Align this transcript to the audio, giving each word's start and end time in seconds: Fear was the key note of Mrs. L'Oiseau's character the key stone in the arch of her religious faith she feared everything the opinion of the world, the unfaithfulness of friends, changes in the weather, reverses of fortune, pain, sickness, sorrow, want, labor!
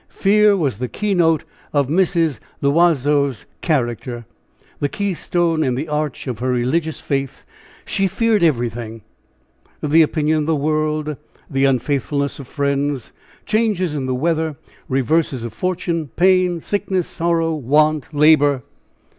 Fear 0.09 0.57
was 0.57 0.77
the 0.77 0.87
key 0.87 1.13
note 1.13 1.43
of 1.73 1.87
Mrs. 1.87 2.39
L'Oiseau's 2.59 3.45
character 3.61 4.25
the 4.79 4.89
key 4.89 5.13
stone 5.13 5.63
in 5.63 5.75
the 5.75 5.87
arch 5.87 6.25
of 6.25 6.39
her 6.39 6.49
religious 6.49 6.99
faith 6.99 7.43
she 7.85 8.07
feared 8.07 8.41
everything 8.41 9.03
the 9.83 10.01
opinion 10.01 10.39
of 10.39 10.45
the 10.47 10.55
world, 10.55 11.17
the 11.51 11.65
unfaithfulness 11.65 12.39
of 12.39 12.47
friends, 12.47 13.13
changes 13.45 13.93
in 13.93 14.07
the 14.07 14.15
weather, 14.15 14.55
reverses 14.89 15.43
of 15.43 15.53
fortune, 15.53 16.07
pain, 16.15 16.59
sickness, 16.59 17.05
sorrow, 17.05 17.53
want, 17.53 18.11
labor! 18.11 18.63